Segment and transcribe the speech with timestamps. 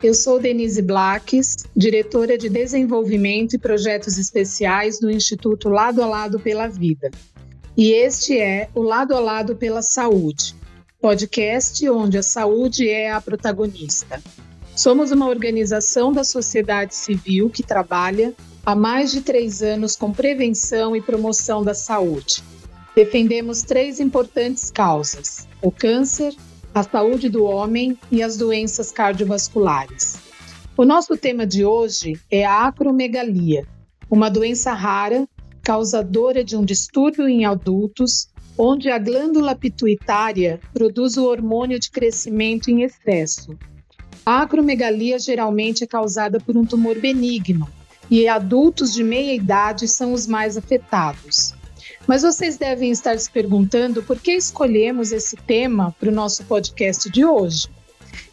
[0.00, 6.38] Eu sou Denise Blaques, diretora de Desenvolvimento e Projetos Especiais do Instituto Lado a Lado
[6.38, 7.10] pela Vida.
[7.76, 10.54] E este é o Lado a Lado pela Saúde,
[11.00, 14.22] podcast onde a saúde é a protagonista.
[14.76, 18.32] Somos uma organização da sociedade civil que trabalha
[18.64, 22.40] há mais de três anos com prevenção e promoção da saúde.
[22.94, 26.36] Defendemos três importantes causas: o câncer,
[26.78, 30.16] a saúde do homem e as doenças cardiovasculares.
[30.76, 33.66] O nosso tema de hoje é a acromegalia,
[34.08, 35.28] uma doença rara
[35.60, 42.70] causadora de um distúrbio em adultos, onde a glândula pituitária produz o hormônio de crescimento
[42.70, 43.58] em excesso.
[44.24, 47.68] A acromegalia geralmente é causada por um tumor benigno
[48.08, 51.57] e adultos de meia idade são os mais afetados.
[52.08, 57.10] Mas vocês devem estar se perguntando por que escolhemos esse tema para o nosso podcast
[57.10, 57.68] de hoje.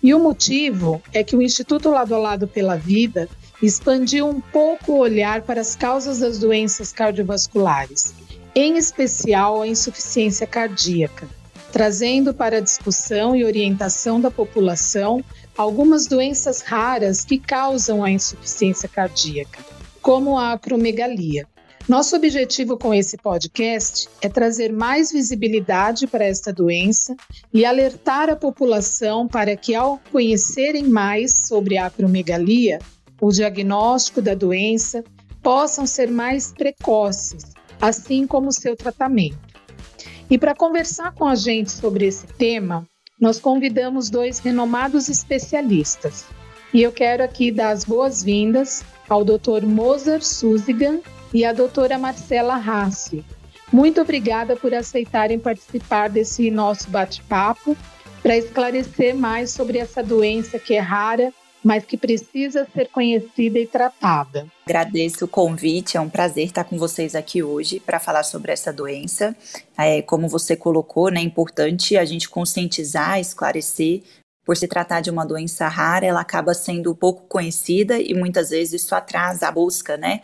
[0.02, 3.28] E o motivo é que o Instituto Lado a Lado pela Vida
[3.62, 8.14] expandiu um pouco o olhar para as causas das doenças cardiovasculares,
[8.56, 11.28] em especial a insuficiência cardíaca,
[11.74, 15.22] trazendo para a discussão e orientação da população
[15.58, 19.60] algumas doenças raras que causam a insuficiência cardíaca,
[20.02, 21.46] como a acromegalia.
[21.88, 27.16] Nosso objetivo com esse podcast é trazer mais visibilidade para esta doença
[27.54, 32.80] e alertar a população para que, ao conhecerem mais sobre a acromegalia,
[33.22, 35.04] o diagnóstico da doença,
[35.44, 39.38] possam ser mais precoces, assim como seu tratamento.
[40.28, 42.84] E para conversar com a gente sobre esse tema,
[43.22, 46.26] nós convidamos dois renomados especialistas.
[46.76, 49.66] E eu quero aqui dar as boas-vindas ao Dr.
[49.66, 51.00] Mozart Suzigan,
[51.34, 53.24] e a doutora Marcela Rassi.
[53.72, 57.78] Muito obrigada por aceitarem participar desse nosso bate-papo
[58.22, 61.34] para esclarecer mais sobre essa doença que é rara,
[61.64, 64.46] mas que precisa ser conhecida e tratada.
[64.66, 68.74] Agradeço o convite, é um prazer estar com vocês aqui hoje para falar sobre essa
[68.74, 69.34] doença.
[69.78, 74.04] É, como você colocou, né, é importante a gente conscientizar, esclarecer
[74.46, 78.84] por se tratar de uma doença rara, ela acaba sendo pouco conhecida e muitas vezes
[78.84, 80.22] isso atrasa a busca, né,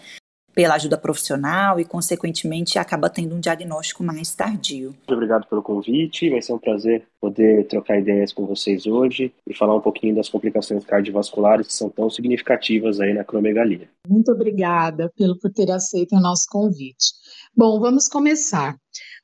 [0.53, 4.89] pela ajuda profissional e, consequentemente, acaba tendo um diagnóstico mais tardio.
[4.89, 9.55] Muito obrigado pelo convite, vai ser um prazer poder trocar ideias com vocês hoje e
[9.55, 13.89] falar um pouquinho das complicações cardiovasculares que são tão significativas aí na cromegalia.
[14.07, 17.13] Muito obrigada pelo por ter aceito o nosso convite.
[17.55, 18.75] Bom, vamos começar.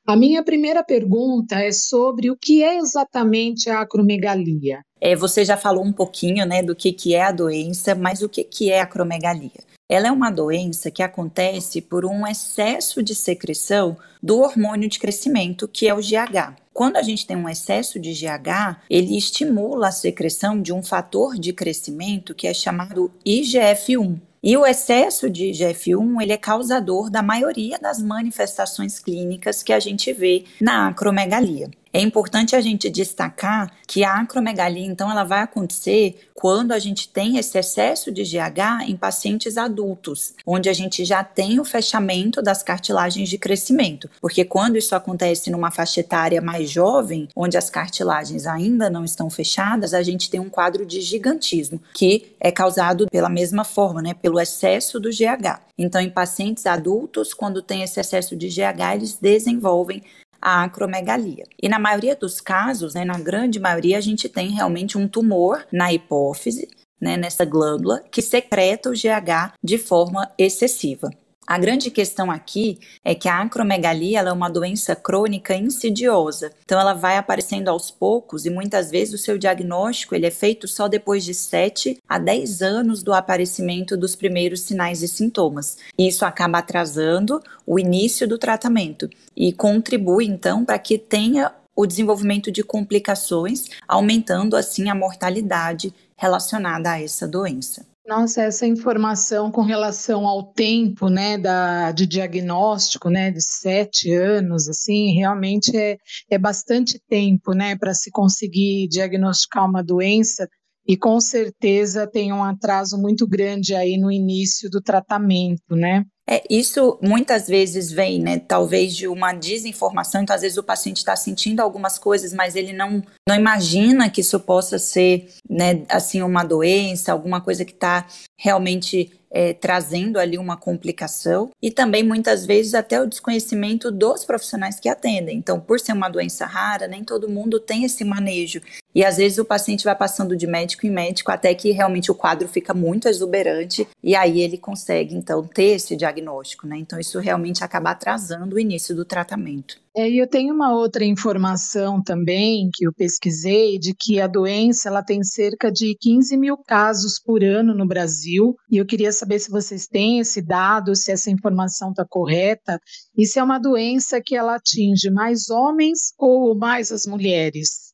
[0.06, 4.80] A minha primeira pergunta é sobre o que é exatamente a acromegalia.
[5.00, 8.28] É, você já falou um pouquinho né, do que, que é a doença, mas o
[8.28, 9.68] que, que é a acromegalia?
[9.88, 15.66] Ela é uma doença que acontece por um excesso de secreção do hormônio de crescimento,
[15.66, 16.56] que é o GH.
[16.74, 21.36] Quando a gente tem um excesso de GH, ele estimula a secreção de um fator
[21.36, 24.20] de crescimento que é chamado IGF-1.
[24.42, 29.80] E o excesso de IGF-1 ele é causador da maioria das manifestações clínicas que a
[29.80, 31.70] gente vê na acromegalia.
[31.92, 37.08] É importante a gente destacar que a acromegalia, então, ela vai acontecer quando a gente
[37.08, 42.40] tem esse excesso de GH em pacientes adultos, onde a gente já tem o fechamento
[42.40, 44.08] das cartilagens de crescimento.
[44.20, 49.28] Porque quando isso acontece numa faixa etária mais jovem, onde as cartilagens ainda não estão
[49.28, 54.14] fechadas, a gente tem um quadro de gigantismo, que é causado pela mesma forma, né,
[54.14, 55.60] pelo excesso do GH.
[55.76, 60.02] Então, em pacientes adultos, quando tem esse excesso de GH, eles desenvolvem
[60.40, 61.44] a acromegalia.
[61.60, 65.66] E na maioria dos casos, né, na grande maioria, a gente tem realmente um tumor
[65.72, 66.68] na hipófise,
[67.00, 71.10] né, nessa glândula, que secreta o GH de forma excessiva.
[71.48, 76.52] A grande questão aqui é que a acromegalia é uma doença crônica insidiosa.
[76.62, 80.68] Então ela vai aparecendo aos poucos e muitas vezes o seu diagnóstico ele é feito
[80.68, 85.78] só depois de 7 a 10 anos do aparecimento dos primeiros sinais e sintomas.
[85.98, 92.52] Isso acaba atrasando o início do tratamento e contribui então para que tenha o desenvolvimento
[92.52, 97.87] de complicações, aumentando assim a mortalidade relacionada a essa doença.
[98.08, 104.66] Nossa, essa informação com relação ao tempo, né, da, de diagnóstico, né, de sete anos,
[104.66, 105.98] assim, realmente é,
[106.30, 110.48] é bastante tempo, né, para se conseguir diagnosticar uma doença
[110.86, 116.02] e com certeza tem um atraso muito grande aí no início do tratamento, né?
[116.30, 120.98] É, isso muitas vezes vem, né, talvez de uma desinformação, então às vezes o paciente
[120.98, 126.20] está sentindo algumas coisas, mas ele não, não imagina que isso possa ser, né, assim,
[126.20, 132.46] uma doença, alguma coisa que está realmente é, trazendo ali uma complicação e também muitas
[132.46, 135.38] vezes até o desconhecimento dos profissionais que atendem.
[135.38, 138.60] Então, por ser uma doença rara, nem todo mundo tem esse manejo
[138.94, 142.14] E às vezes o paciente vai passando de médico em médico até que realmente o
[142.14, 146.78] quadro fica muito exuberante e aí ele consegue então ter esse diagnóstico, né?
[146.78, 149.76] Então isso realmente acaba atrasando o início do tratamento.
[149.94, 154.88] É, e eu tenho uma outra informação também que eu pesquisei de que a doença
[154.88, 159.38] ela tem cerca de 15 mil casos por ano no Brasil e eu queria saber
[159.38, 162.80] se vocês têm esse dado, se essa informação está correta
[163.16, 167.87] e se é uma doença que ela atinge mais homens ou mais as mulheres.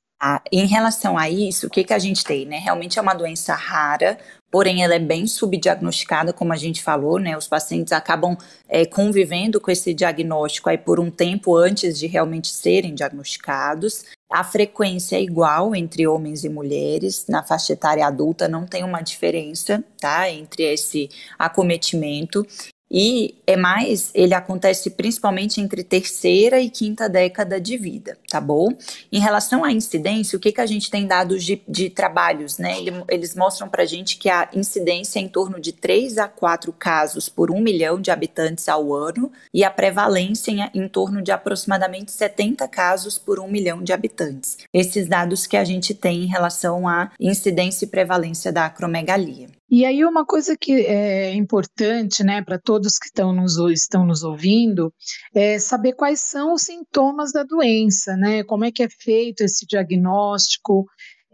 [0.51, 2.59] Em relação a isso, o que, que a gente tem, né?
[2.59, 4.19] Realmente é uma doença rara,
[4.51, 7.37] porém ela é bem subdiagnosticada, como a gente falou, né?
[7.37, 8.37] Os pacientes acabam
[8.69, 14.05] é, convivendo com esse diagnóstico aí por um tempo antes de realmente serem diagnosticados.
[14.31, 19.03] A frequência é igual entre homens e mulheres, na faixa etária adulta não tem uma
[19.03, 20.31] diferença, tá?
[20.31, 22.47] Entre esse acometimento.
[22.91, 28.69] E é mais, ele acontece principalmente entre terceira e quinta década de vida, tá bom?
[29.11, 32.77] Em relação à incidência, o que, que a gente tem dados de, de trabalhos, né?
[33.09, 37.29] Eles mostram pra gente que a incidência é em torno de 3 a 4 casos
[37.29, 42.13] por 1 milhão de habitantes ao ano e a prevalência em, em torno de aproximadamente
[42.13, 44.59] 70 casos por 1 milhão de habitantes.
[44.73, 49.49] Esses dados que a gente tem em relação à incidência e prevalência da acromegalia.
[49.77, 54.23] E aí uma coisa que é importante, né, para todos que estão nos, estão nos
[54.23, 54.95] ouvindo,
[55.35, 59.67] é saber quais são os sintomas da doença, né, como é que é feito esse
[59.67, 60.87] diagnóstico,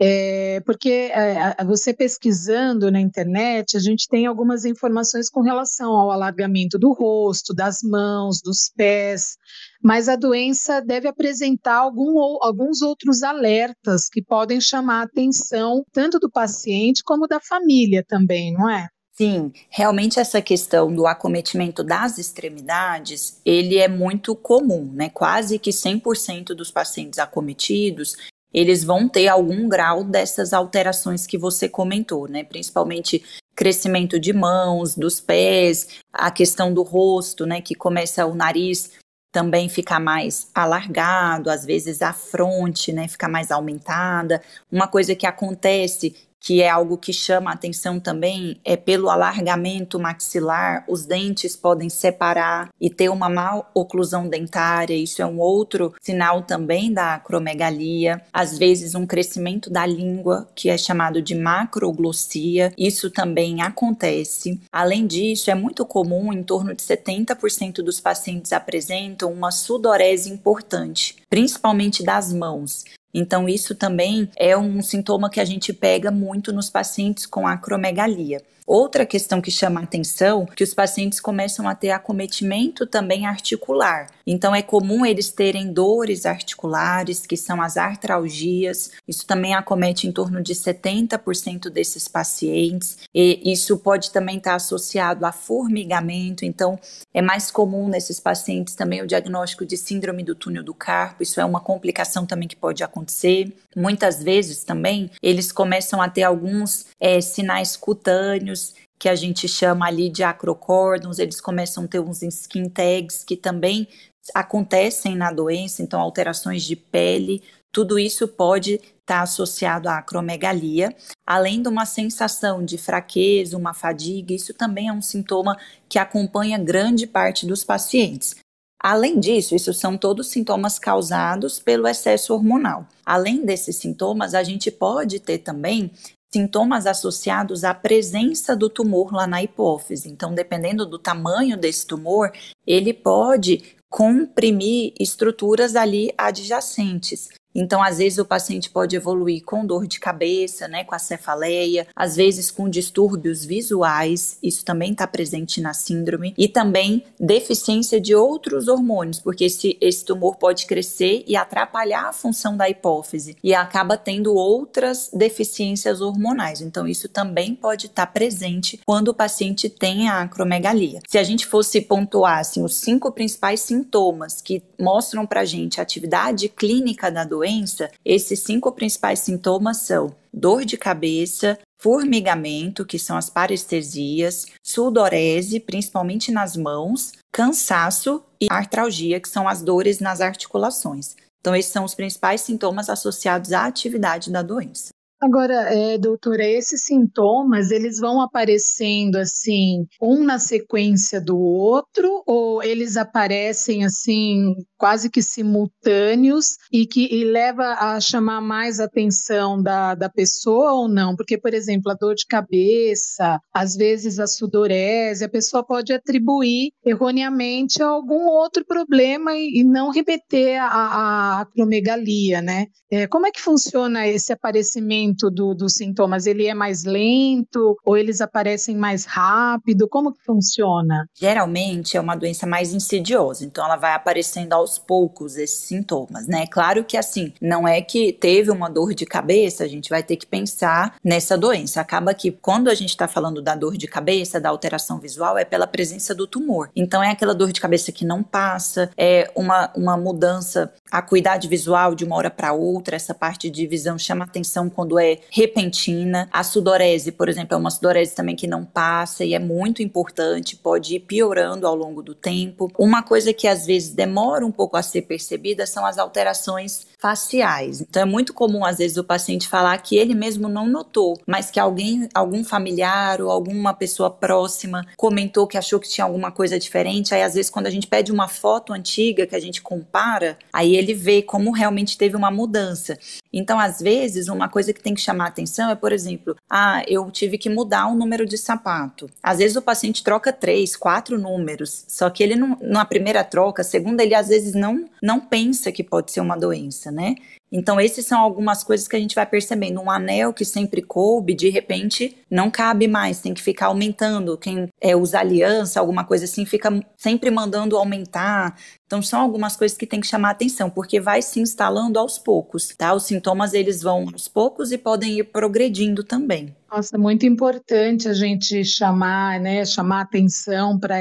[0.02, 6.10] é, porque é, você pesquisando na internet, a gente tem algumas informações com relação ao
[6.10, 9.36] alargamento do rosto, das mãos, dos pés,
[9.82, 16.18] mas a doença deve apresentar algum, alguns outros alertas que podem chamar a atenção tanto
[16.18, 18.88] do paciente como da família também, não é?
[19.12, 25.10] Sim, realmente essa questão do acometimento das extremidades, ele é muito comum, né?
[25.10, 28.16] Quase que 100% dos pacientes acometidos,
[28.52, 32.44] eles vão ter algum grau dessas alterações que você comentou, né?
[32.44, 33.22] Principalmente
[33.54, 37.60] crescimento de mãos, dos pés, a questão do rosto, né?
[37.60, 38.92] Que começa o nariz
[39.32, 44.42] também ficar mais alargado, às vezes a fronte, né, ficar mais aumentada.
[44.70, 50.00] Uma coisa que acontece que é algo que chama a atenção também, é pelo alargamento
[50.00, 55.94] maxilar, os dentes podem separar e ter uma mal oclusão dentária, isso é um outro
[56.00, 58.22] sinal também da acromegalia.
[58.32, 64.58] Às vezes, um crescimento da língua, que é chamado de macroglossia, isso também acontece.
[64.72, 71.16] Além disso, é muito comum, em torno de 70% dos pacientes apresentam uma sudorese importante,
[71.28, 72.84] principalmente das mãos.
[73.12, 78.40] Então, isso também é um sintoma que a gente pega muito nos pacientes com acromegalia.
[78.72, 84.06] Outra questão que chama a atenção que os pacientes começam a ter acometimento também articular.
[84.24, 88.92] Então é comum eles terem dores articulares, que são as artralgias.
[89.08, 92.98] Isso também acomete em torno de 70% desses pacientes.
[93.12, 96.44] E isso pode também estar associado a formigamento.
[96.44, 96.78] Então
[97.12, 101.24] é mais comum nesses pacientes também o diagnóstico de síndrome do túnel do carpo.
[101.24, 103.52] Isso é uma complicação também que pode acontecer.
[103.74, 108.59] Muitas vezes também eles começam a ter alguns é, sinais cutâneos
[108.98, 113.36] que a gente chama ali de acrocórdons, eles começam a ter uns skin tags que
[113.36, 113.88] também
[114.34, 117.42] acontecem na doença, então alterações de pele,
[117.72, 120.94] tudo isso pode estar tá associado à acromegalia,
[121.26, 125.56] além de uma sensação de fraqueza, uma fadiga, isso também é um sintoma
[125.88, 128.36] que acompanha grande parte dos pacientes.
[128.82, 132.86] Além disso, isso são todos sintomas causados pelo excesso hormonal.
[133.04, 135.90] Além desses sintomas, a gente pode ter também
[136.32, 140.08] sintomas associados à presença do tumor lá na hipófise.
[140.08, 142.32] Então, dependendo do tamanho desse tumor,
[142.66, 147.28] ele pode comprimir estruturas ali adjacentes.
[147.54, 151.86] Então, às vezes, o paciente pode evoluir com dor de cabeça, né, com a cefaleia,
[151.94, 158.14] às vezes com distúrbios visuais, isso também está presente na síndrome, e também deficiência de
[158.14, 163.54] outros hormônios, porque esse, esse tumor pode crescer e atrapalhar a função da hipófise e
[163.54, 166.60] acaba tendo outras deficiências hormonais.
[166.60, 171.00] Então, isso também pode estar tá presente quando o paciente tem a acromegalia.
[171.08, 175.82] Se a gente fosse pontuar assim, os cinco principais sintomas que mostram para gente a
[175.82, 182.98] atividade clínica da doença, doença, esses cinco principais sintomas são dor de cabeça, formigamento, que
[182.98, 190.20] são as parestesias, sudorese, principalmente nas mãos, cansaço e artralgia, que são as dores nas
[190.20, 191.16] articulações.
[191.40, 194.89] Então, esses são os principais sintomas associados à atividade da doença.
[195.22, 202.62] Agora, é, doutora, esses sintomas, eles vão aparecendo assim, um na sequência do outro, ou
[202.62, 209.94] eles aparecem assim, quase que simultâneos e que e leva a chamar mais atenção da,
[209.94, 211.14] da pessoa ou não?
[211.14, 216.72] Porque, por exemplo, a dor de cabeça, às vezes a sudorese, a pessoa pode atribuir
[216.82, 222.68] erroneamente a algum outro problema e, e não remeter a, a acromegalia, né?
[222.90, 226.26] É, como é que funciona esse aparecimento do, dos sintomas?
[226.26, 229.88] Ele é mais lento ou eles aparecem mais rápido?
[229.88, 231.06] Como que funciona?
[231.14, 236.46] Geralmente é uma doença mais insidiosa, então ela vai aparecendo aos poucos esses sintomas, né?
[236.46, 240.16] Claro que assim, não é que teve uma dor de cabeça, a gente vai ter
[240.16, 241.80] que pensar nessa doença.
[241.80, 245.44] Acaba que quando a gente está falando da dor de cabeça, da alteração visual, é
[245.44, 246.70] pela presença do tumor.
[246.74, 251.94] Então é aquela dor de cabeça que não passa, é uma, uma mudança, acuidade visual
[251.94, 256.28] de uma hora para outra, essa parte de visão chama atenção quando é repentina.
[256.32, 260.56] A sudorese, por exemplo, é uma sudorese também que não passa e é muito importante,
[260.56, 262.70] pode ir piorando ao longo do tempo.
[262.78, 267.80] Uma coisa que às vezes demora um pouco a ser percebida são as alterações faciais.
[267.80, 271.50] Então é muito comum às vezes o paciente falar que ele mesmo não notou, mas
[271.50, 276.58] que alguém, algum familiar ou alguma pessoa próxima comentou que achou que tinha alguma coisa
[276.58, 277.14] diferente.
[277.14, 280.79] Aí às vezes quando a gente pede uma foto antiga que a gente compara, aí
[280.80, 282.98] ele vê como realmente teve uma mudança.
[283.32, 287.10] Então às vezes uma coisa que tem que chamar atenção é, por exemplo, ah, eu
[287.10, 289.08] tive que mudar o número de sapato.
[289.22, 293.62] Às vezes o paciente troca três, quatro números, só que ele não, na primeira troca,
[293.62, 297.14] segunda ele às vezes não não pensa que pode ser uma doença, né?
[297.52, 299.80] Então, esses são algumas coisas que a gente vai percebendo.
[299.80, 304.38] Um anel que sempre coube, de repente, não cabe mais, tem que ficar aumentando.
[304.38, 308.56] Quem é, usa aliança, alguma coisa assim, fica sempre mandando aumentar.
[308.86, 312.68] Então, são algumas coisas que tem que chamar atenção, porque vai se instalando aos poucos,
[312.76, 312.94] tá?
[312.94, 316.54] Os sintomas, eles vão aos poucos e podem ir progredindo também.
[316.70, 321.00] Nossa, muito importante a gente chamar, né, chamar atenção para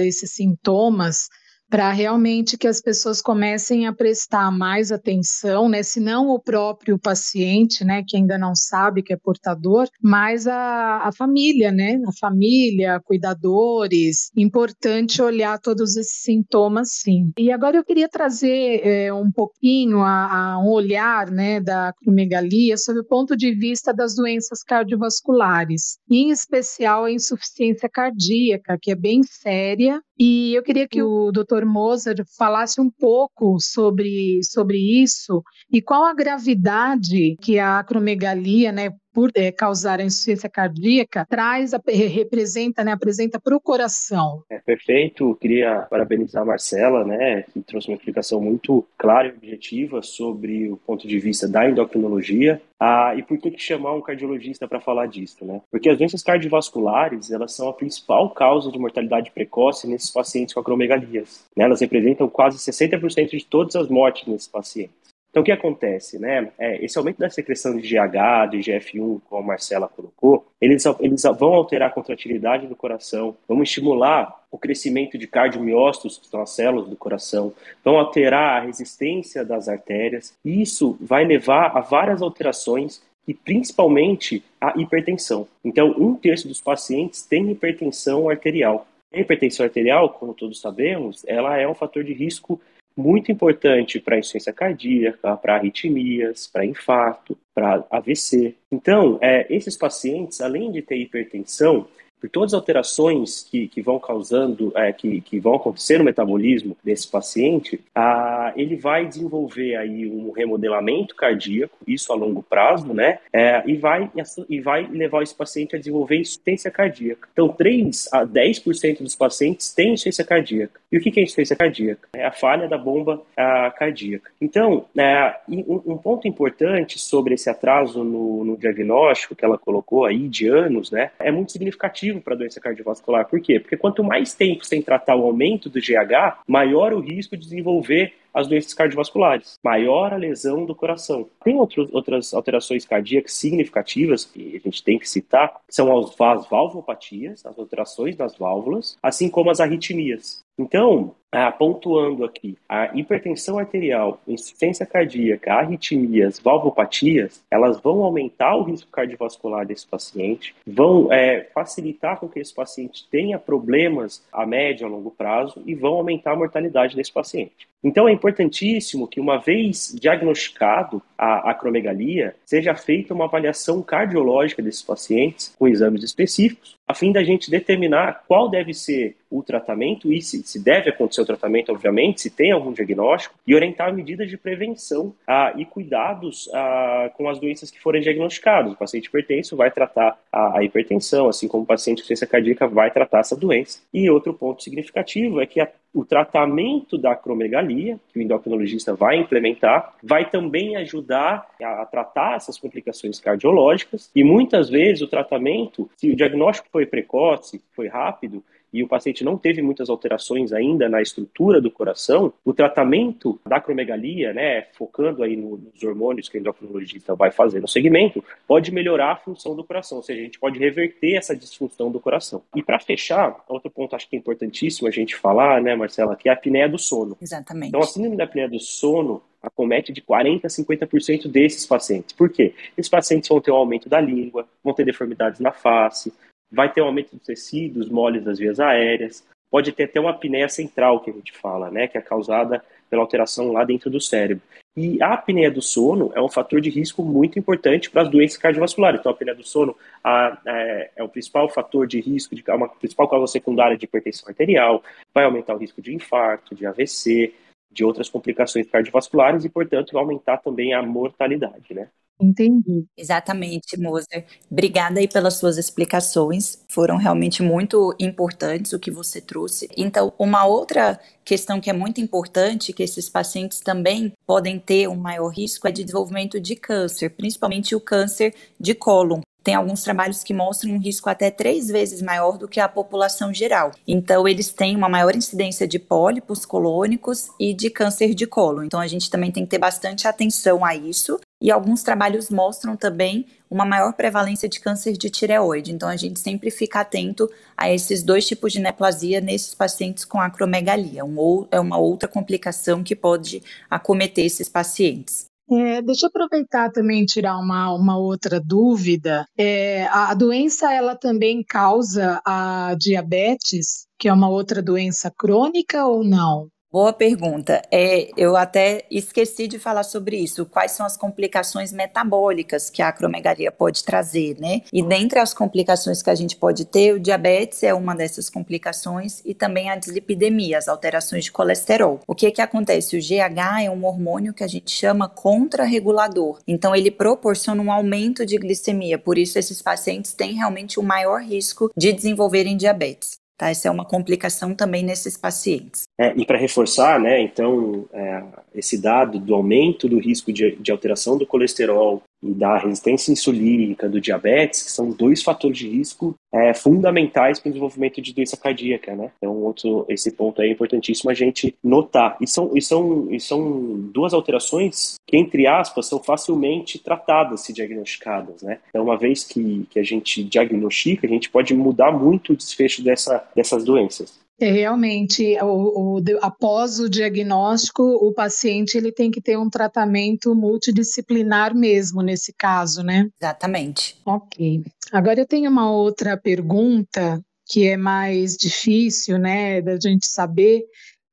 [0.00, 1.28] esses sintomas,
[1.70, 6.98] para realmente que as pessoas comecem a prestar mais atenção, né, se não o próprio
[6.98, 12.12] paciente, né, que ainda não sabe que é portador, mas a, a família, né, a
[12.18, 17.30] família, cuidadores, importante olhar todos esses sintomas, sim.
[17.38, 22.76] E agora eu queria trazer é, um pouquinho a, a, um olhar, né, da acromegalia
[22.76, 28.96] sob o ponto de vista das doenças cardiovasculares, em especial a insuficiência cardíaca, que é
[28.96, 31.66] bem séria e eu queria que o Dr.
[31.66, 38.90] Moser falasse um pouco sobre, sobre isso e qual a gravidade que a acromegalia, né,
[39.12, 44.42] por é, causar a insuficiência cardíaca, traz, a, representa, né, apresenta para o coração.
[44.50, 45.36] É perfeito.
[45.40, 50.76] Queria parabenizar a Marcela, né, que trouxe uma explicação muito clara e objetiva sobre o
[50.76, 52.60] ponto de vista da endocrinologia.
[52.78, 55.60] Ah, e por que, chamar um cardiologista para falar disso, né?
[55.70, 60.60] Porque as doenças cardiovasculares, elas são a principal causa de mortalidade precoce nesses pacientes com
[60.60, 61.44] acromegalias.
[61.54, 61.64] Né?
[61.64, 65.09] Elas representam quase 60% de todas as mortes nesses pacientes.
[65.30, 66.50] Então, o que acontece, né?
[66.58, 71.22] É, esse aumento da secreção de GH, de GF1, como a Marcela colocou, eles, eles
[71.38, 76.50] vão alterar a contratilidade do coração, vão estimular o crescimento de cardiomiócitos, que são as
[76.50, 77.52] células do coração,
[77.84, 84.42] vão alterar a resistência das artérias, e isso vai levar a várias alterações e principalmente
[84.60, 85.46] a hipertensão.
[85.64, 88.88] Então, um terço dos pacientes tem hipertensão arterial.
[89.12, 92.60] A hipertensão arterial, como todos sabemos, ela é um fator de risco
[92.96, 98.54] muito importante para insuficiência cardíaca, para arritmias, para infarto, para AVC.
[98.70, 101.86] Então, é, esses pacientes, além de ter hipertensão,
[102.20, 106.76] por todas as alterações que, que vão causando, é, que, que vão acontecer no metabolismo
[106.84, 113.18] desse paciente, a, ele vai desenvolver aí um remodelamento cardíaco, isso a longo prazo, né?
[113.32, 114.10] É, e, vai,
[114.48, 117.28] e vai levar esse paciente a desenvolver insuficiência cardíaca.
[117.32, 120.80] Então, 3 a 10% dos pacientes têm insuficiência cardíaca.
[120.92, 122.08] E o que é insuficiência cardíaca?
[122.12, 124.30] É a falha da bomba a, cardíaca.
[124.40, 130.04] Então, é, um, um, ponto importante sobre esse atraso no, no diagnóstico que ela colocou
[130.04, 131.10] aí de anos, né?
[131.18, 133.28] É muito significativo para a doença cardiovascular.
[133.28, 133.60] Por quê?
[133.60, 138.14] Porque quanto mais tempo sem tratar o aumento do GH, maior o risco de desenvolver
[138.32, 141.28] as doenças cardiovasculares, maior a lesão do coração.
[141.44, 146.48] Tem outras alterações cardíacas significativas que a gente tem que citar, que são as, as
[146.48, 150.44] valvopatias, as alterações das válvulas, assim como as arritmias.
[150.58, 158.64] Então, ah, pontuando aqui, a hipertensão arterial, insuficiência cardíaca, arritmias, valvopatias, elas vão aumentar o
[158.64, 164.84] risco cardiovascular desse paciente, vão é, facilitar com que esse paciente tenha problemas a médio
[164.84, 167.70] e a longo prazo e vão aumentar a mortalidade desse paciente.
[167.82, 174.82] Então é importantíssimo que, uma vez diagnosticado a acromegalia, seja feita uma avaliação cardiológica desses
[174.82, 180.20] pacientes com exames específicos, a fim da gente determinar qual deve ser o tratamento e
[180.20, 184.36] se, se deve acontecer o tratamento, obviamente, se tem algum diagnóstico, e orientar medidas de
[184.36, 188.72] prevenção ah, e cuidados ah, com as doenças que forem diagnosticadas.
[188.72, 192.66] O paciente hipertenso vai tratar a, a hipertensão, assim como o paciente com ciência cardíaca
[192.66, 193.80] vai tratar essa doença.
[193.94, 199.16] E outro ponto significativo é que a, o tratamento da acromegalia, que o endocrinologista vai
[199.16, 205.88] implementar, vai também ajudar a, a tratar essas complicações cardiológicas, e muitas vezes o tratamento,
[205.96, 210.88] se o diagnóstico foi precoce, foi rápido, e o paciente não teve muitas alterações ainda
[210.88, 216.40] na estrutura do coração, o tratamento da acromegalia, né, focando aí nos hormônios que o
[216.40, 220.38] endocrinologista vai fazer no segmento, pode melhorar a função do coração, ou seja, a gente
[220.38, 222.42] pode reverter essa disfunção do coração.
[222.54, 226.28] E para fechar, outro ponto acho que é importantíssimo a gente falar, né, Marcela, que
[226.28, 227.16] é a apneia do sono.
[227.20, 227.68] Exatamente.
[227.68, 232.12] Então, a síndrome da apneia do sono acomete de 40% a 50% desses pacientes.
[232.12, 232.54] Por quê?
[232.76, 236.12] Esses pacientes vão ter um aumento da língua, vão ter deformidades na face,
[236.50, 240.48] vai ter um aumento dos tecidos moles das vias aéreas, pode ter até uma apneia
[240.48, 244.42] central, que a gente fala, né, que é causada pela alteração lá dentro do cérebro.
[244.76, 248.38] E a apneia do sono é um fator de risco muito importante para as doenças
[248.38, 249.00] cardiovasculares.
[249.00, 252.54] Então, a apneia do sono a, é, é, o principal fator de risco, de, é
[252.54, 257.34] uma principal causa secundária de hipertensão arterial, vai aumentar o risco de infarto, de AVC,
[257.70, 261.88] de outras complicações cardiovasculares e, portanto, vai aumentar também a mortalidade, né?
[262.22, 262.84] Entendi.
[262.98, 264.26] Exatamente, Moser.
[264.50, 266.62] Obrigada aí pelas suas explicações.
[266.68, 269.66] Foram realmente muito importantes o que você trouxe.
[269.74, 274.96] Então, uma outra questão que é muito importante, que esses pacientes também podem ter um
[274.96, 279.20] maior risco, é de desenvolvimento de câncer, principalmente o câncer de cólon.
[279.42, 283.32] Tem alguns trabalhos que mostram um risco até três vezes maior do que a população
[283.32, 283.70] geral.
[283.88, 288.62] Então, eles têm uma maior incidência de pólipos colônicos e de câncer de colo.
[288.62, 291.18] Então, a gente também tem que ter bastante atenção a isso.
[291.40, 295.72] E alguns trabalhos mostram também uma maior prevalência de câncer de tireoide.
[295.72, 300.20] Então, a gente sempre fica atento a esses dois tipos de neoplasia nesses pacientes com
[300.20, 301.04] acromegalia.
[301.04, 305.30] Um, ou, é uma outra complicação que pode acometer esses pacientes.
[305.52, 309.26] É, deixa eu aproveitar também tirar uma, uma outra dúvida.
[309.36, 315.84] É, a, a doença ela também causa a diabetes, que é uma outra doença crônica
[315.84, 316.48] ou não?
[316.72, 317.60] Boa pergunta.
[317.68, 320.46] É, eu até esqueci de falar sobre isso.
[320.46, 324.62] Quais são as complicações metabólicas que a acromegalia pode trazer, né?
[324.72, 329.20] E dentre as complicações que a gente pode ter, o diabetes é uma dessas complicações
[329.24, 331.98] e também a dislipidemia, as alterações de colesterol.
[332.06, 332.96] O que que acontece?
[332.96, 336.38] O GH é um hormônio que a gente chama contrarregulador.
[336.46, 338.96] Então ele proporciona um aumento de glicemia.
[338.96, 343.19] Por isso esses pacientes têm realmente o maior risco de desenvolverem diabetes.
[343.40, 343.48] Tá?
[343.48, 345.84] Essa é uma complicação também nesses pacientes.
[345.98, 348.22] É, e para reforçar, né, então, é,
[348.54, 353.88] esse dado do aumento do risco de, de alteração do colesterol e da resistência insulínica,
[353.88, 358.36] do diabetes, que são dois fatores de risco é, fundamentais para o desenvolvimento de doença
[358.36, 359.10] cardíaca, né?
[359.18, 362.16] Então, outro, esse ponto é importantíssimo a gente notar.
[362.20, 367.52] E são, e, são, e são duas alterações que, entre aspas, são facilmente tratadas se
[367.52, 368.58] diagnosticadas, né?
[368.68, 372.82] Então, uma vez que, que a gente diagnostica, a gente pode mudar muito o desfecho
[372.82, 374.20] dessa, dessas doenças.
[374.40, 380.34] É, realmente, o, o, após o diagnóstico, o paciente ele tem que ter um tratamento
[380.34, 383.06] multidisciplinar mesmo nesse caso, né?
[383.20, 384.00] Exatamente.
[384.06, 384.64] Ok.
[384.90, 390.62] Agora eu tenho uma outra pergunta que é mais difícil, né, da gente saber.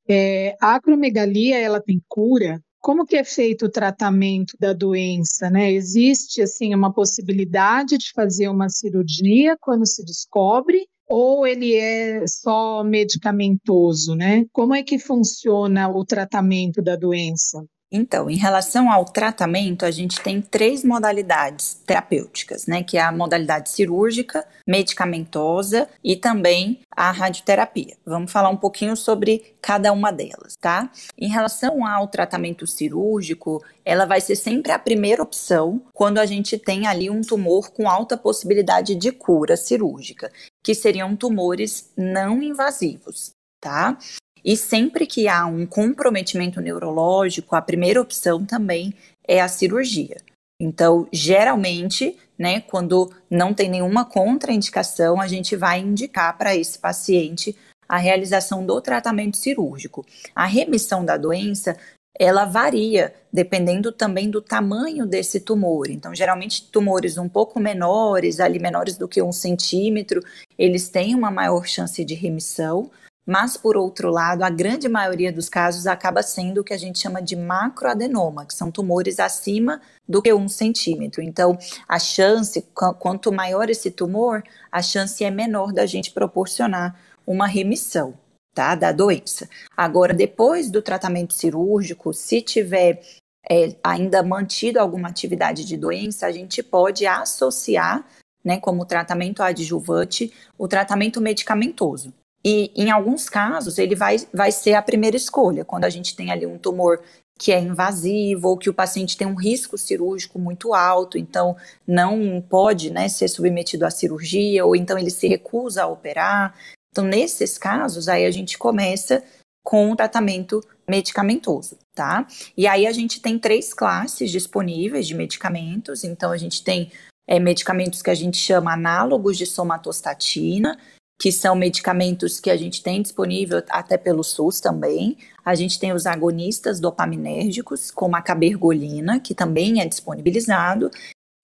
[0.07, 2.61] É, a acromegalia, ela tem cura?
[2.79, 5.69] Como que é feito o tratamento da doença, né?
[5.73, 10.87] Existe, assim, uma possibilidade de fazer uma cirurgia quando se descobre?
[11.07, 14.45] Ou ele é só medicamentoso, né?
[14.51, 17.65] Como é que funciona o tratamento da doença?
[17.89, 22.83] Então, em relação ao tratamento, a gente tem três modalidades terapêuticas, né?
[22.83, 27.95] Que é a modalidade cirúrgica, medicamentosa e também a radioterapia.
[28.05, 30.91] Vamos falar um pouquinho sobre cada uma delas, tá?
[31.17, 36.57] Em relação ao tratamento cirúrgico, ela vai ser sempre a primeira opção quando a gente
[36.57, 40.29] tem ali um tumor com alta possibilidade de cura cirúrgica,
[40.67, 43.97] que seriam tumores não invasivos, tá?
[44.43, 48.93] E sempre que há um comprometimento neurológico, a primeira opção também
[49.25, 50.17] é a cirurgia.
[50.61, 57.55] Então, geralmente, né, quando não tem nenhuma contraindicação, a gente vai indicar para esse paciente
[57.87, 60.05] a realização do tratamento cirúrgico.
[60.35, 61.77] A remissão da doença,
[62.19, 65.89] ela varia dependendo também do tamanho desse tumor.
[65.89, 70.21] Então, geralmente, tumores um pouco menores, ali menores do que um centímetro,
[70.57, 72.89] eles têm uma maior chance de remissão
[73.27, 76.97] mas por outro lado, a grande maioria dos casos acaba sendo o que a gente
[76.97, 81.21] chama de macroadenoma, que são tumores acima do que um centímetro.
[81.21, 81.57] Então,
[81.89, 88.13] a chance, quanto maior esse tumor, a chance é menor da gente proporcionar uma remissão.
[88.57, 89.47] Tá, da doença.
[89.77, 93.03] Agora, depois do tratamento cirúrgico, se tiver
[93.47, 98.03] é, ainda mantido alguma atividade de doença, a gente pode associar,
[98.43, 102.11] né, como tratamento adjuvante, o tratamento medicamentoso.
[102.43, 106.31] E em alguns casos, ele vai, vai ser a primeira escolha, quando a gente tem
[106.31, 106.99] ali um tumor
[107.37, 112.41] que é invasivo ou que o paciente tem um risco cirúrgico muito alto, então não
[112.41, 116.55] pode né, ser submetido à cirurgia, ou então ele se recusa a operar.
[116.91, 119.23] Então, nesses casos, aí a gente começa
[119.63, 122.25] com o tratamento medicamentoso, tá?
[122.55, 126.03] E aí a gente tem três classes disponíveis de medicamentos.
[126.03, 126.91] Então, a gente tem
[127.27, 130.77] é, medicamentos que a gente chama análogos de somatostatina,
[131.19, 135.17] que são medicamentos que a gente tem disponível até pelo SUS também.
[135.43, 140.89] A gente tem os agonistas dopaminérgicos, como a cabergolina, que também é disponibilizado.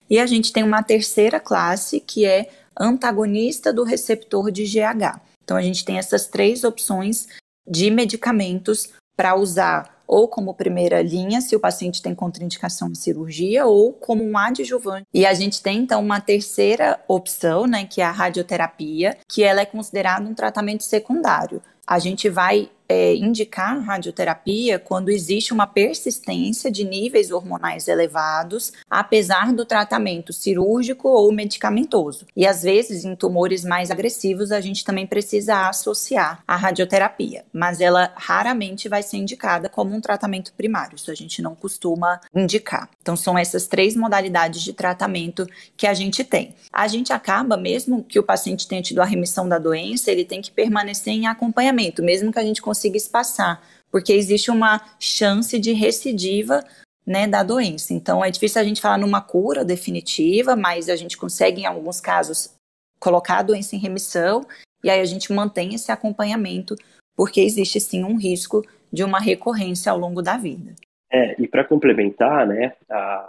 [0.08, 5.20] E a gente tem uma terceira classe, que é antagonista do receptor de GH.
[5.44, 7.28] Então, a gente tem essas três opções
[7.68, 13.64] de medicamentos para usar ou como primeira linha, se o paciente tem contraindicação em cirurgia,
[13.64, 15.06] ou como um adjuvante.
[15.14, 19.62] E a gente tem, então, uma terceira opção, né, que é a radioterapia, que ela
[19.62, 21.62] é considerada um tratamento secundário.
[21.86, 29.52] A gente vai é, indicar radioterapia quando existe uma persistência de níveis hormonais elevados, apesar
[29.52, 32.26] do tratamento cirúrgico ou medicamentoso.
[32.36, 37.80] E às vezes, em tumores mais agressivos, a gente também precisa associar a radioterapia, mas
[37.80, 42.88] ela raramente vai ser indicada como um tratamento primário, isso a gente não costuma indicar.
[43.00, 46.54] Então, são essas três modalidades de tratamento que a gente tem.
[46.72, 50.42] A gente acaba, mesmo que o paciente tenha tido a remissão da doença, ele tem
[50.42, 55.72] que permanecer em acompanhamento, mesmo que a gente consiga espaçar, porque existe uma chance de
[55.72, 56.64] recidiva
[57.06, 57.94] né, da doença.
[57.94, 62.00] Então é difícil a gente falar numa cura definitiva, mas a gente consegue, em alguns
[62.00, 62.52] casos,
[62.98, 64.44] colocar a doença em remissão
[64.82, 66.74] e aí a gente mantém esse acompanhamento,
[67.16, 70.74] porque existe sim um risco de uma recorrência ao longo da vida.
[71.10, 72.72] É, e para complementar, né,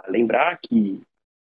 [0.08, 1.00] lembrar que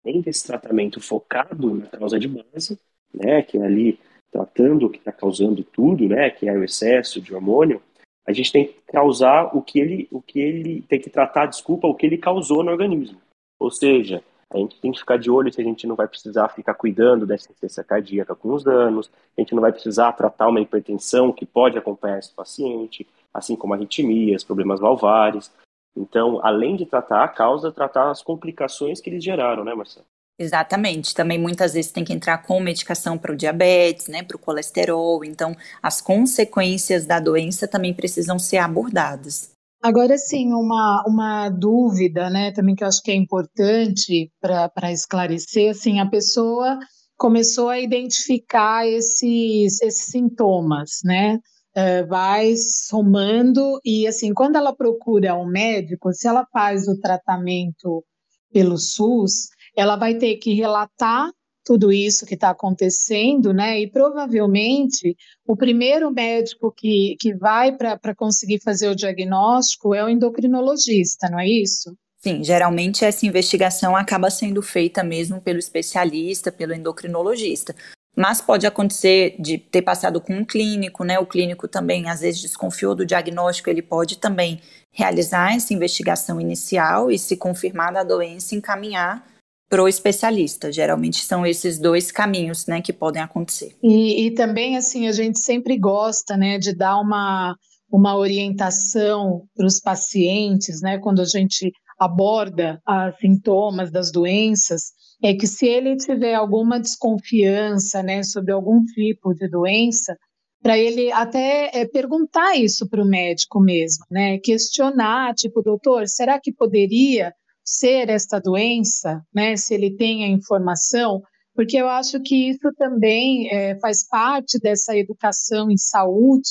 [0.04, 2.78] além desse tratamento focado na causa de base,
[3.12, 3.98] né, que é ali
[4.30, 7.82] tratando o que está causando tudo, né, que é o excesso de hormônio,
[8.28, 11.88] a gente tem que causar o que ele, o que ele tem que tratar, desculpa,
[11.88, 13.18] o que ele causou no organismo.
[13.58, 16.50] Ou seja, a gente tem que ficar de olho se a gente não vai precisar
[16.50, 20.60] ficar cuidando dessa insuficiência cardíaca com os danos, a gente não vai precisar tratar uma
[20.60, 25.50] hipertensão que pode acompanhar esse paciente, assim como arritmias, problemas valvares.
[25.96, 30.04] Então, além de tratar a causa, tratar as complicações que eles geraram, né, Marcelo?
[30.38, 31.14] Exatamente.
[31.14, 35.24] Também muitas vezes tem que entrar com medicação para o diabetes, né, para o colesterol.
[35.24, 39.50] Então, as consequências da doença também precisam ser abordadas.
[39.82, 45.70] Agora, sim, uma, uma dúvida, né, também que eu acho que é importante para esclarecer,
[45.70, 46.78] assim, a pessoa
[47.16, 51.38] começou a identificar esses, esses sintomas, né,
[51.76, 58.04] uh, vai somando e, assim, quando ela procura um médico, se ela faz o tratamento
[58.52, 61.30] pelo SUS, ela vai ter que relatar
[61.68, 63.78] tudo isso que está acontecendo, né?
[63.78, 65.14] E provavelmente
[65.46, 71.38] o primeiro médico que, que vai para conseguir fazer o diagnóstico é o endocrinologista, não
[71.38, 71.94] é isso?
[72.20, 77.74] Sim, geralmente essa investigação acaba sendo feita mesmo pelo especialista, pelo endocrinologista.
[78.16, 81.18] Mas pode acontecer de ter passado com um clínico, né?
[81.18, 87.10] O clínico também às vezes desconfiou do diagnóstico, ele pode também realizar essa investigação inicial
[87.10, 89.24] e se confirmar da doença encaminhar
[89.68, 90.72] para o especialista.
[90.72, 93.76] Geralmente são esses dois caminhos, né, que podem acontecer.
[93.82, 97.54] E, e, também, assim, a gente sempre gosta, né, de dar uma,
[97.92, 105.34] uma orientação para os pacientes, né, quando a gente aborda os sintomas das doenças, é
[105.34, 110.16] que se ele tiver alguma desconfiança, né, sobre algum tipo de doença,
[110.62, 116.38] para ele até é, perguntar isso para o médico mesmo, né, questionar, tipo, doutor, será
[116.40, 117.32] que poderia
[117.68, 121.20] ser esta doença, né, se ele tem a informação,
[121.54, 126.48] porque eu acho que isso também é, faz parte dessa educação em saúde,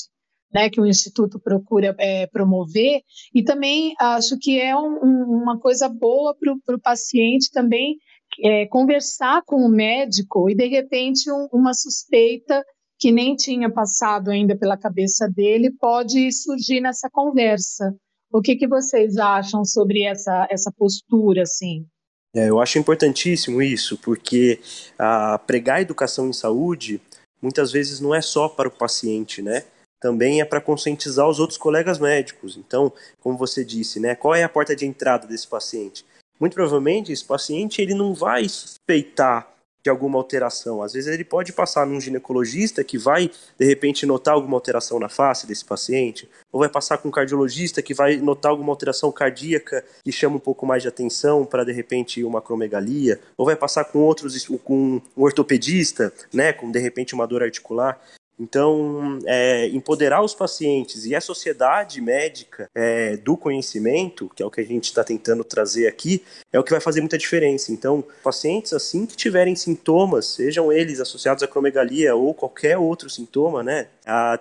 [0.54, 3.00] né, que o Instituto procura é, promover,
[3.34, 7.96] e também acho que é um, um, uma coisa boa para o paciente também
[8.44, 12.64] é, conversar com o médico e, de repente, um, uma suspeita
[12.96, 17.92] que nem tinha passado ainda pela cabeça dele pode surgir nessa conversa.
[18.30, 21.86] O que, que vocês acham sobre essa, essa postura, assim?
[22.34, 24.60] É, eu acho importantíssimo isso, porque
[24.98, 27.00] a pregar educação em saúde
[27.40, 29.64] muitas vezes não é só para o paciente, né?
[30.00, 32.56] também é para conscientizar os outros colegas médicos.
[32.56, 36.04] Então, como você disse, né, qual é a porta de entrada desse paciente?
[36.40, 40.82] Muito provavelmente esse paciente ele não vai suspeitar de alguma alteração.
[40.82, 45.08] Às vezes ele pode passar num ginecologista que vai de repente notar alguma alteração na
[45.08, 49.84] face desse paciente, ou vai passar com um cardiologista que vai notar alguma alteração cardíaca
[50.04, 53.84] que chama um pouco mais de atenção para de repente uma acromegalia, ou vai passar
[53.84, 58.00] com outros com um ortopedista, né, com de repente uma dor articular.
[58.38, 64.50] Então, é, empoderar os pacientes e a sociedade médica é, do conhecimento, que é o
[64.50, 66.22] que a gente está tentando trazer aqui,
[66.52, 67.72] é o que vai fazer muita diferença.
[67.72, 73.62] Então, pacientes assim que tiverem sintomas, sejam eles associados à cromegalia ou qualquer outro sintoma,
[73.62, 73.88] né,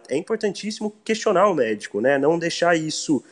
[0.10, 3.24] é importantíssimo questionar o médico, né, não deixar isso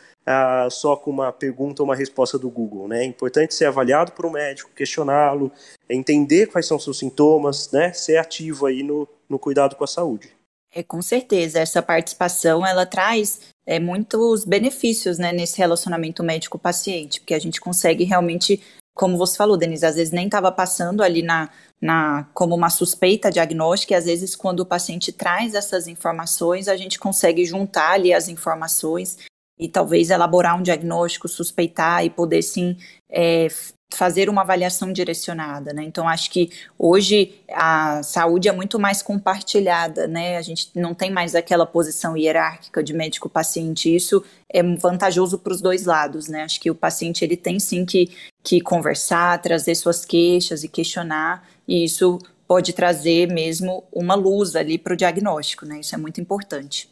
[0.72, 2.88] só com uma pergunta ou uma resposta do Google.
[2.88, 3.02] Né?
[3.02, 5.52] É importante ser avaliado por um médico, questioná-lo,
[5.90, 7.94] entender quais são os seus sintomas, né?
[7.94, 10.36] ser ativo aí no, no cuidado com a saúde.
[10.76, 17.34] É, com certeza, essa participação ela traz é, muitos benefícios né, nesse relacionamento médico-paciente, porque
[17.34, 18.62] a gente consegue realmente,
[18.94, 21.50] como você falou, Denise, às vezes nem estava passando ali na,
[21.82, 26.76] na, como uma suspeita diagnóstica, e às vezes quando o paciente traz essas informações, a
[26.76, 29.18] gente consegue juntar ali as informações
[29.58, 32.76] e talvez elaborar um diagnóstico, suspeitar e poder sim
[33.10, 33.48] é,
[33.96, 35.84] fazer uma avaliação direcionada, né?
[35.84, 40.38] Então acho que hoje a saúde é muito mais compartilhada, né?
[40.38, 43.94] A gente não tem mais aquela posição hierárquica de médico-paciente.
[43.94, 46.44] Isso é vantajoso para os dois lados, né?
[46.44, 48.12] Acho que o paciente ele tem sim que,
[48.44, 54.78] que conversar, trazer suas queixas e questionar, e isso pode trazer mesmo uma luz ali
[54.78, 55.80] para o diagnóstico, né?
[55.80, 56.90] Isso é muito importante.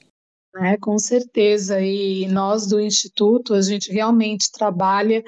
[0.57, 1.81] É, com certeza.
[1.81, 5.23] E nós do Instituto, a gente realmente trabalha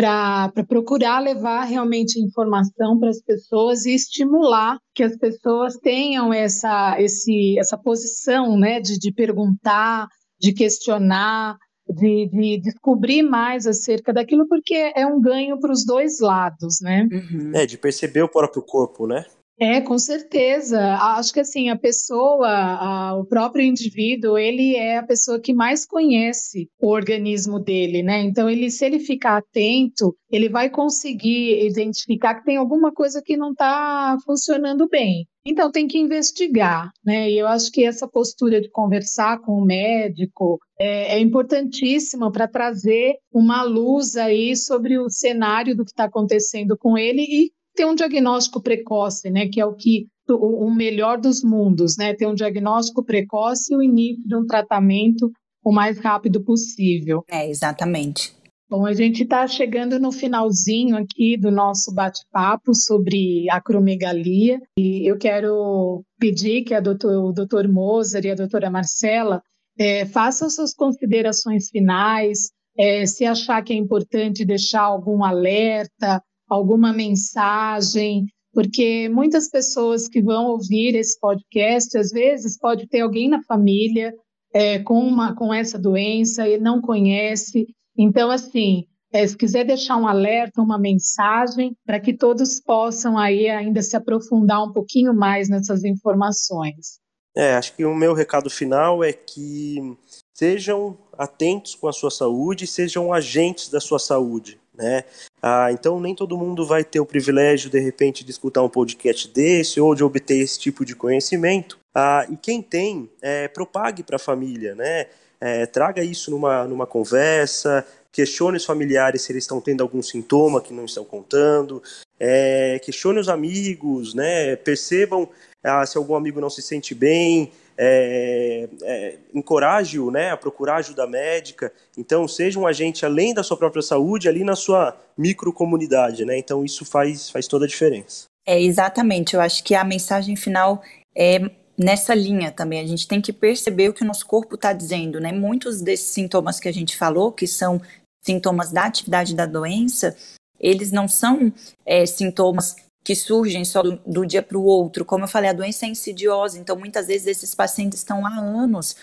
[0.00, 6.96] para procurar levar realmente informação para as pessoas e estimular que as pessoas tenham essa,
[6.98, 10.08] esse, essa posição né, de, de perguntar,
[10.40, 16.20] de questionar, de, de, descobrir mais acerca daquilo, porque é um ganho para os dois
[16.20, 17.06] lados, né?
[17.12, 17.52] Uhum.
[17.54, 19.24] É, de perceber o próprio corpo, né?
[19.62, 20.80] É, com certeza.
[20.94, 25.84] Acho que assim, a pessoa, a, o próprio indivíduo, ele é a pessoa que mais
[25.84, 28.22] conhece o organismo dele, né?
[28.22, 33.36] Então, ele, se ele ficar atento, ele vai conseguir identificar que tem alguma coisa que
[33.36, 35.26] não está funcionando bem.
[35.44, 37.30] Então, tem que investigar, né?
[37.30, 42.48] E eu acho que essa postura de conversar com o médico é, é importantíssima para
[42.48, 47.86] trazer uma luz aí sobre o cenário do que está acontecendo com ele e ter
[47.86, 52.34] um diagnóstico precoce, né, que é o que o melhor dos mundos, né, ter um
[52.34, 55.32] diagnóstico precoce e o início de um tratamento
[55.64, 57.24] o mais rápido possível.
[57.28, 58.34] É, exatamente.
[58.68, 65.16] Bom, a gente está chegando no finalzinho aqui do nosso bate-papo sobre acromegalia e eu
[65.16, 69.42] quero pedir que a doutor, o doutor Moser e a doutora Marcela
[69.78, 76.92] é, façam suas considerações finais, é, se achar que é importante deixar algum alerta, alguma
[76.92, 83.42] mensagem, porque muitas pessoas que vão ouvir esse podcast, às vezes pode ter alguém na
[83.42, 84.12] família
[84.52, 87.66] é, com, uma, com essa doença e não conhece.
[87.96, 93.48] Então, assim, é, se quiser deixar um alerta, uma mensagem, para que todos possam aí
[93.48, 97.00] ainda se aprofundar um pouquinho mais nessas informações.
[97.36, 99.96] É, acho que o meu recado final é que
[100.34, 104.60] sejam atentos com a sua saúde, sejam agentes da sua saúde.
[104.80, 105.04] Né?
[105.42, 109.28] Ah, então nem todo mundo vai ter o privilégio de repente de escutar um podcast
[109.28, 111.78] desse ou de obter esse tipo de conhecimento.
[111.94, 115.06] Ah, e quem tem, é, propague para a família, né?
[115.38, 120.60] É, traga isso numa, numa conversa, questione os familiares se eles estão tendo algum sintoma
[120.60, 121.82] que não estão contando,
[122.18, 124.56] é, questione os amigos, né?
[124.56, 125.28] Percebam
[125.62, 131.06] ah, se algum amigo não se sente bem, é, é, encoraje-o né, a procurar ajuda
[131.06, 131.72] médica.
[131.96, 136.26] Então, seja um agente além da sua própria saúde, ali na sua microcomunidade.
[136.26, 136.36] Né?
[136.36, 138.26] Então, isso faz, faz toda a diferença.
[138.46, 139.34] É, exatamente.
[139.34, 140.82] Eu acho que a mensagem final
[141.16, 141.38] é
[141.78, 142.80] nessa linha também.
[142.80, 145.18] A gente tem que perceber o que o nosso corpo está dizendo.
[145.18, 145.32] Né?
[145.32, 147.80] Muitos desses sintomas que a gente falou, que são
[148.22, 150.14] sintomas da atividade da doença,
[150.58, 151.50] eles não são
[151.86, 155.04] é, sintomas que surgem só do, do dia para o outro.
[155.04, 158.96] Como eu falei, a doença é insidiosa, então muitas vezes esses pacientes estão há anos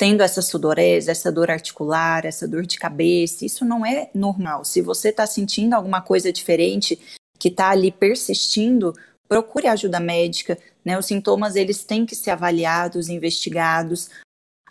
[0.00, 3.44] tendo essa sudorese, essa dor articular, essa dor de cabeça.
[3.44, 4.64] Isso não é normal.
[4.64, 6.98] Se você está sentindo alguma coisa diferente
[7.38, 8.94] que está ali persistindo,
[9.28, 10.56] procure ajuda médica.
[10.82, 10.98] Né?
[10.98, 14.08] Os sintomas eles têm que ser avaliados, investigados.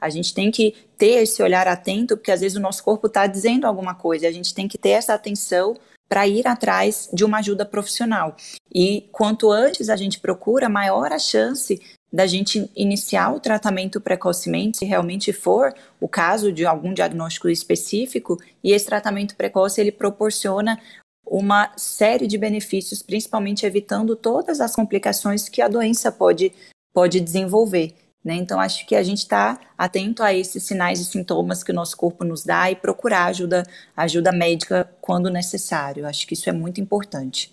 [0.01, 3.27] A gente tem que ter esse olhar atento, porque às vezes o nosso corpo está
[3.27, 4.27] dizendo alguma coisa.
[4.27, 5.77] A gente tem que ter essa atenção
[6.09, 8.35] para ir atrás de uma ajuda profissional.
[8.73, 11.79] E quanto antes a gente procura, maior a chance
[12.11, 18.37] da gente iniciar o tratamento precocemente, se realmente for o caso de algum diagnóstico específico,
[18.63, 20.79] e esse tratamento precoce ele proporciona
[21.23, 26.51] uma série de benefícios, principalmente evitando todas as complicações que a doença pode,
[26.91, 27.93] pode desenvolver.
[28.23, 28.35] Né?
[28.35, 31.95] Então, acho que a gente está atento a esses sinais e sintomas que o nosso
[31.95, 33.63] corpo nos dá e procurar ajuda,
[33.95, 36.05] ajuda médica quando necessário.
[36.05, 37.51] Acho que isso é muito importante.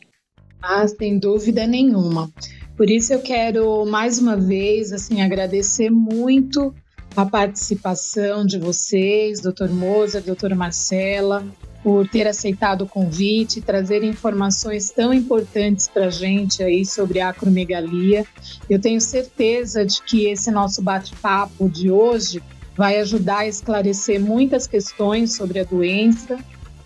[0.61, 2.31] Ah, sem dúvida nenhuma.
[2.77, 6.75] Por isso eu quero mais uma vez assim agradecer muito
[7.17, 9.71] a participação de vocês, Dr.
[9.71, 11.43] Moza, doutora Marcela,
[11.87, 17.29] por ter aceitado o convite, trazer informações tão importantes para a gente aí sobre a
[17.29, 18.27] acromegalia.
[18.69, 22.43] Eu tenho certeza de que esse nosso bate-papo de hoje
[22.77, 26.37] vai ajudar a esclarecer muitas questões sobre a doença